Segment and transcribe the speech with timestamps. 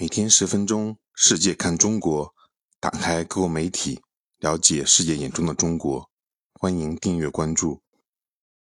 [0.00, 2.32] 每天十分钟，世界看中国，
[2.78, 4.00] 打开各国媒体，
[4.38, 6.08] 了解世界眼中的中国。
[6.52, 7.82] 欢迎订阅关注。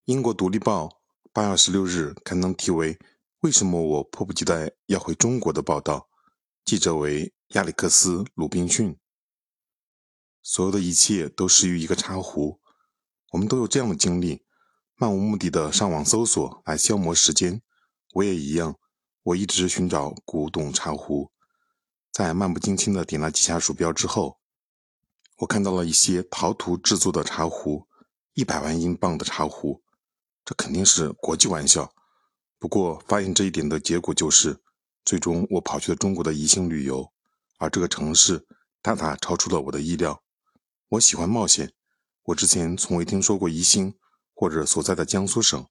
[0.04, 0.88] 英国《独立报》
[1.32, 2.98] 八月十六日刊登题为
[3.40, 6.10] “为什么我迫不及待要回中国”的报道，
[6.66, 8.98] 记者为亚历克斯·鲁滨逊。
[10.42, 12.60] 所有的一切都始于一个茶壶。
[13.30, 14.44] 我们都有这样的经历：
[14.96, 17.62] 漫无目的的上网搜索来消磨时间。
[18.16, 18.78] 我也一样。
[19.24, 21.30] 我一直寻找古董茶壶，
[22.10, 24.40] 在漫不经心的点了几下鼠标之后，
[25.36, 27.86] 我看到了一些陶土制作的茶壶，
[28.34, 29.80] 一百万英镑的茶壶，
[30.44, 31.94] 这肯定是国际玩笑。
[32.58, 34.60] 不过发现这一点的结果就是，
[35.04, 37.12] 最终我跑去了中国的宜兴旅游，
[37.58, 38.44] 而这个城市
[38.82, 40.20] 大大超出了我的意料。
[40.88, 41.72] 我喜欢冒险，
[42.24, 43.94] 我之前从未听说过宜兴
[44.34, 45.64] 或者所在的江苏省，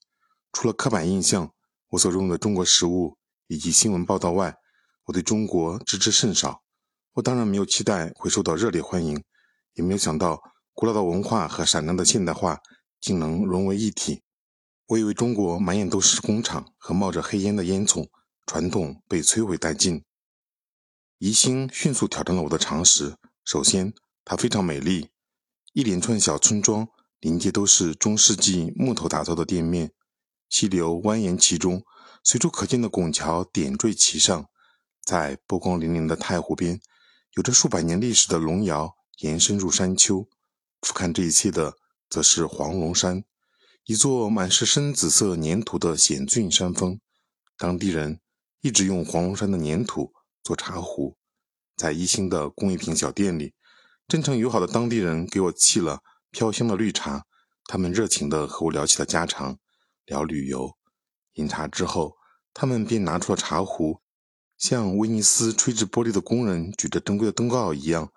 [0.54, 1.54] 除了刻板印象，
[1.90, 3.18] 我所认为的中国食物。
[3.52, 4.56] 以及新闻报道外，
[5.04, 6.62] 我对中国知之甚少。
[7.16, 9.22] 我当然没有期待会受到热烈欢迎，
[9.74, 12.60] 也没有想到古老的文化和闪亮的现代化
[13.02, 14.24] 竟能融为一体。
[14.86, 18.08] 我以为中国满眼都是工厂和冒着黑烟的烟囱，
[18.46, 20.02] 传统被摧毁殆尽。
[21.18, 23.18] 宜兴迅速挑战了我的常识。
[23.44, 23.94] 首先，
[24.24, 25.10] 它非常美丽，
[25.74, 26.88] 一连串小村庄
[27.20, 29.92] 临街都是中世纪木头打造的店面，
[30.48, 31.84] 溪流蜿蜒其中。
[32.24, 34.50] 随处可见的拱桥点缀其上，
[35.04, 36.80] 在波光粼粼的太湖边，
[37.36, 40.30] 有着数百年历史的龙窑延伸入山丘。
[40.82, 41.78] 俯瞰这一切的，
[42.10, 43.24] 则是黄龙山，
[43.86, 47.00] 一座满是深紫色粘土的险峻山峰。
[47.58, 48.20] 当地人
[48.62, 51.18] 一直用黄龙山的粘土做茶壶。
[51.76, 53.54] 在宜兴的工艺品小店里，
[54.08, 57.26] 真诚友好的当地人给我沏了飘香的绿茶，
[57.66, 59.58] 他们热情地和我聊起了家常，
[60.06, 60.78] 聊旅游。
[61.34, 62.18] 饮茶之后，
[62.54, 64.02] 他们便拿出了茶壶，
[64.58, 68.12] 像威尼斯吹制玻璃的工人举着珍贵的灯罩一样，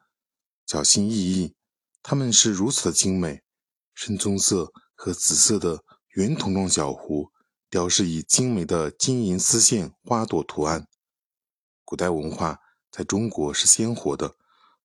[0.66, 1.54] 小心翼翼。
[2.02, 3.42] 他们是如此的精美，
[3.94, 7.30] 深棕色和紫色的圆筒状小壶，
[7.70, 10.86] 雕饰以精美的金银丝线花朵图案。
[11.84, 12.58] 古代文化
[12.90, 14.36] 在中国是鲜活的。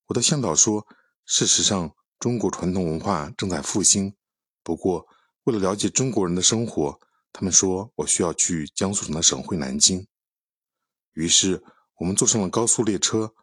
[0.08, 0.88] 我的向导说，
[1.26, 4.16] 事实上，中国传统文化正在复兴。
[4.64, 5.08] 不过，
[5.44, 7.00] 为了了解中国人的生活，
[7.32, 10.08] 他们说我需要去江苏省的省会南京，
[11.14, 11.64] 于是
[12.00, 13.34] 我们坐上了高速列车。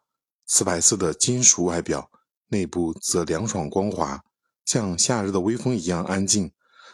[0.49, 2.09] 瓷白色的金属外表，
[2.51, 4.23] 内部则凉爽光滑，
[4.65, 6.53] 像夏日的微风一样安静。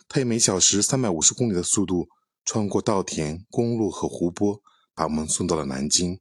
[0.09, 2.09] 它以每小时三百五十公里的速度
[2.47, 4.63] 穿过稻田、公路和湖泊，
[4.95, 6.19] 把我们送到了南京。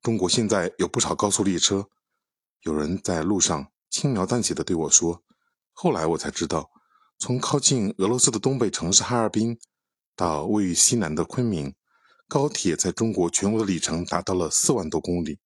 [0.00, 1.90] 中国现在有不少高速列车，
[2.62, 5.22] 有人在路上轻描淡写的对我说。
[5.74, 6.70] 后来我才知道，
[7.18, 9.58] 从靠近俄罗斯的东北城市哈尔滨。
[10.16, 11.74] 到位于西南的昆明，
[12.26, 15.38] 高铁在中国全国的里程达到了四万多公里。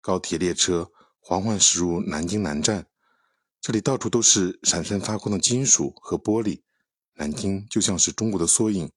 [0.00, 2.86] 高铁列车缓缓驶入南京南站，
[3.60, 6.62] 这里到处都是闪闪发光的金属和玻璃。
[7.14, 8.92] 南京就像是中国的缩影，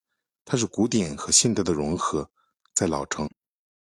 [0.45, 2.29] 它是古典和现代的融合。
[2.75, 3.27] 在老城，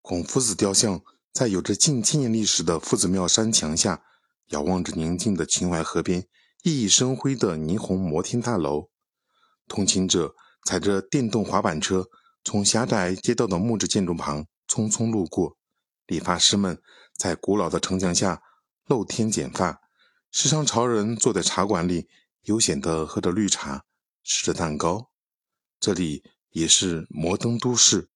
[0.02, 4.04] 孔夫子雕像在有着近千年历史的夫子庙山墙下，
[4.48, 6.28] 遥望着宁静的秦淮河边，
[6.64, 8.90] 熠熠生辉的霓虹摩天大楼。
[9.68, 12.08] 通勤者踩着电动滑板车，
[12.44, 15.58] 从狭窄街道的木质建筑旁匆匆路过。
[16.08, 16.80] 理发师们
[17.18, 18.42] 在古老的城墙下
[18.86, 19.82] 露天剪发。
[20.32, 22.08] 时尚潮人坐在茶馆里，
[22.44, 23.86] 悠闲地喝着绿茶，
[24.24, 25.10] 吃着蛋糕。
[25.80, 28.10] 这里也是摩登都市。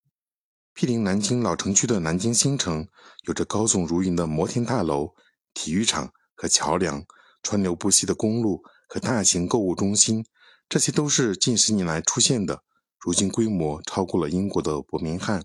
[0.74, 2.88] 毗邻南京老城区的南京新城，
[3.24, 5.16] 有着高耸如云的摩天大楼、
[5.54, 7.06] 体育场和桥梁，
[7.42, 10.26] 川流不息的公路和大型购物中心。
[10.70, 12.62] 这些都是近十年来出现的，
[13.00, 15.44] 如今规模超过了英国的伯明翰。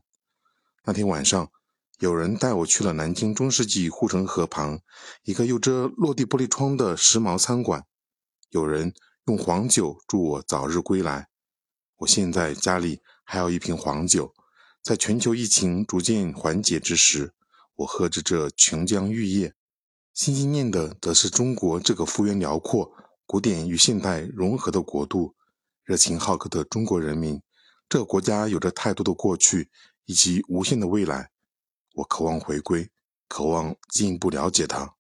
[0.85, 1.51] 那天晚上，
[1.99, 4.81] 有人带我去了南京中世纪护城河旁
[5.23, 7.87] 一个有着落地玻璃窗的时髦餐馆，
[8.51, 8.93] 有人
[9.25, 11.29] 用黄酒祝我早日归来。
[12.01, 14.35] 我现在家里还有一瓶黄酒，
[14.83, 17.33] 在全球疫情逐渐缓解之时，
[17.77, 19.55] 我喝着这琼浆玉液，
[20.13, 22.93] 心心念的则是中国这个幅员辽阔。
[23.27, 25.35] 古典与现代融合的国度，
[25.85, 27.41] 热情好客的中国人民，
[27.89, 29.71] 这个国家有着太多的过去
[30.05, 31.31] 以及无限的未来。
[31.95, 32.91] 我渴望回归，
[33.29, 34.94] 渴望进一步了解它。